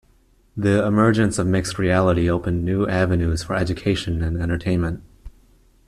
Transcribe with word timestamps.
The 0.57 0.83
emergence 0.83 1.37
of 1.37 1.45
mixed 1.45 1.77
reality 1.77 2.27
opened 2.27 2.65
new 2.65 2.87
avenues 2.87 3.43
for 3.43 3.53
education 3.55 4.23
and 4.23 4.41
entertainment. 4.41 5.03